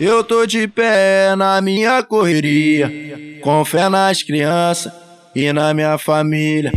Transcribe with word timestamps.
Eu 0.00 0.24
tô 0.24 0.46
de 0.46 0.66
pé 0.66 1.36
na 1.36 1.60
minha 1.60 2.02
correria, 2.02 2.90
com 3.40 3.64
fé 3.64 3.88
nas 3.88 4.22
crianças 4.22 4.92
e 5.34 5.52
na 5.52 5.72
minha 5.72 5.96
família. 5.98 6.72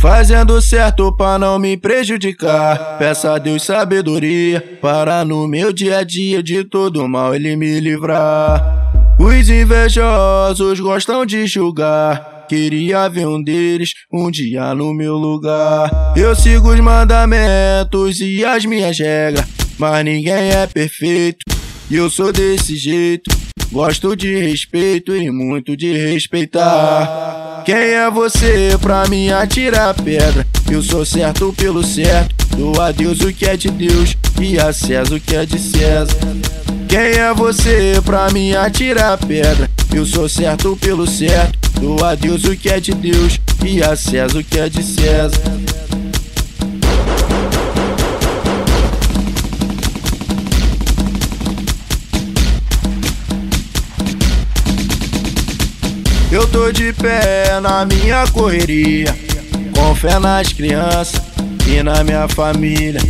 Fazendo 0.00 0.60
certo 0.60 1.12
pra 1.16 1.38
não 1.38 1.58
me 1.58 1.76
prejudicar. 1.76 2.98
Peça 2.98 3.34
a 3.34 3.38
Deus 3.38 3.62
sabedoria 3.62 4.78
para 4.80 5.24
no 5.24 5.46
meu 5.46 5.72
dia 5.72 5.98
a 5.98 6.04
dia 6.04 6.42
de 6.42 6.64
todo 6.64 7.08
mal 7.08 7.34
ele 7.34 7.56
me 7.56 7.78
livrar. 7.78 8.90
Os 9.18 9.48
invejosos 9.48 10.80
gostam 10.80 11.24
de 11.24 11.46
julgar. 11.46 12.46
Queria 12.48 13.08
ver 13.08 13.26
um 13.26 13.42
deles 13.42 13.94
um 14.12 14.30
dia 14.30 14.74
no 14.74 14.92
meu 14.92 15.14
lugar. 15.14 16.14
Eu 16.16 16.34
sigo 16.34 16.70
os 16.70 16.80
mandamentos 16.80 18.20
e 18.20 18.44
as 18.44 18.64
minhas 18.64 18.98
regras, 18.98 19.46
mas 19.78 20.04
ninguém 20.04 20.50
é 20.50 20.66
perfeito. 20.66 21.51
E 21.92 21.96
eu 21.96 22.08
sou 22.08 22.32
desse 22.32 22.74
jeito. 22.74 23.30
Gosto 23.70 24.16
de 24.16 24.34
respeito 24.38 25.14
e 25.14 25.30
muito 25.30 25.76
de 25.76 25.92
respeitar. 25.92 27.62
Quem 27.66 27.74
é 27.74 28.10
você 28.10 28.78
pra 28.80 29.06
me 29.08 29.30
atirar 29.30 29.92
pedra? 30.02 30.46
Eu 30.70 30.82
sou 30.82 31.04
certo 31.04 31.52
pelo 31.52 31.84
certo. 31.84 32.34
Dou 32.56 32.80
a 32.80 32.90
Deus 32.92 33.20
o 33.20 33.30
que 33.30 33.44
é 33.44 33.58
de 33.58 33.70
Deus 33.70 34.16
e 34.40 34.58
a 34.58 34.72
César 34.72 35.16
o 35.16 35.20
que 35.20 35.36
é 35.36 35.44
de 35.44 35.58
César. 35.58 36.16
Quem 36.88 36.98
é 36.98 37.34
você 37.34 38.00
pra 38.02 38.30
me 38.30 38.56
atirar 38.56 39.18
pedra? 39.18 39.70
Eu 39.94 40.06
sou 40.06 40.26
certo 40.30 40.74
pelo 40.80 41.06
certo. 41.06 41.58
Dou 41.78 42.02
a 42.02 42.14
Deus 42.14 42.44
o 42.44 42.56
que 42.56 42.70
é 42.70 42.80
de 42.80 42.94
Deus 42.94 43.38
e 43.62 43.82
a 43.82 43.94
César 43.94 44.38
o 44.38 44.42
que 44.42 44.58
é 44.58 44.66
de 44.66 44.82
César. 44.82 45.42
Eu 56.32 56.46
tô 56.46 56.72
de 56.72 56.94
pé 56.94 57.60
na 57.60 57.84
minha 57.84 58.26
correria, 58.28 59.14
com 59.76 59.94
fé 59.94 60.18
nas 60.18 60.50
crianças 60.50 61.20
e 61.68 61.82
na 61.82 62.02
minha 62.02 62.26
família. 62.26 63.02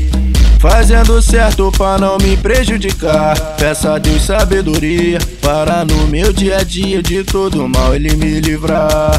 Fazendo 0.59 1.23
certo 1.23 1.71
pra 1.71 1.99
não 1.99 2.19
me 2.19 2.37
prejudicar. 2.37 3.39
Peça 3.57 3.95
a 3.95 3.99
Deus 3.99 4.23
sabedoria 4.23 5.21
para 5.41 5.85
no 5.85 6.09
meu 6.09 6.33
dia 6.33 6.57
a 6.57 6.65
dia 6.65 7.01
de 7.01 7.23
todo 7.23 7.69
mal 7.69 7.95
ele 7.95 8.17
me 8.17 8.41
livrar. 8.41 9.13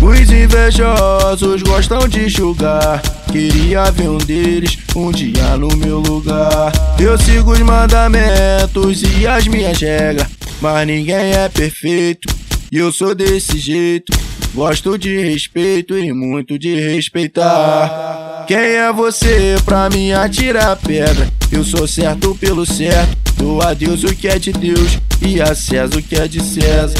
Os 0.00 0.30
invejosos 0.30 1.62
gostam 1.62 2.08
de 2.08 2.30
julgar. 2.30 3.02
Queria 3.30 3.90
ver 3.90 4.08
um 4.08 4.16
deles 4.16 4.78
um 4.96 5.12
dia 5.12 5.54
no 5.58 5.68
meu 5.76 5.98
lugar. 5.98 6.72
Eu 6.98 7.18
sigo 7.18 7.52
os 7.52 7.60
mandamentos 7.60 9.02
e 9.02 9.26
as 9.26 9.46
minhas 9.46 9.78
regras, 9.78 10.28
mas 10.62 10.86
ninguém 10.86 11.34
é 11.34 11.46
perfeito. 11.50 12.43
E 12.74 12.78
eu 12.78 12.90
sou 12.90 13.14
desse 13.14 13.56
jeito, 13.56 14.12
gosto 14.52 14.98
de 14.98 15.16
respeito 15.20 15.96
e 15.96 16.12
muito 16.12 16.58
de 16.58 16.74
respeitar. 16.74 18.44
Quem 18.48 18.56
é 18.56 18.92
você 18.92 19.54
pra 19.64 19.88
me 19.88 20.12
atirar 20.12 20.74
pedra? 20.74 21.32
Eu 21.52 21.62
sou 21.62 21.86
certo 21.86 22.34
pelo 22.34 22.66
certo, 22.66 23.16
dou 23.36 23.62
a 23.62 23.72
Deus 23.74 24.02
o 24.02 24.12
que 24.12 24.26
é 24.26 24.40
de 24.40 24.50
Deus 24.50 24.98
e 25.22 25.40
a 25.40 25.54
César 25.54 25.96
o 25.96 26.02
que 26.02 26.16
é 26.16 26.26
de 26.26 26.42
César. 26.42 26.98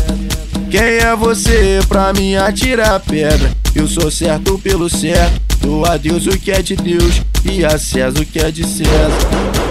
Quem 0.70 0.80
é 0.80 1.16
você 1.16 1.80
pra 1.88 2.12
me 2.12 2.36
atirar 2.36 3.00
pedra? 3.00 3.50
Eu 3.74 3.88
sou 3.88 4.12
certo 4.12 4.56
pelo 4.60 4.88
certo, 4.88 5.40
dou 5.60 5.84
a 5.84 5.96
Deus 5.96 6.28
o 6.28 6.38
que 6.38 6.52
é 6.52 6.62
de 6.62 6.76
Deus 6.76 7.20
e 7.44 7.64
a 7.64 7.76
César 7.80 8.20
o 8.20 8.24
que 8.24 8.38
é 8.38 8.48
de 8.48 8.64
César. 8.64 9.63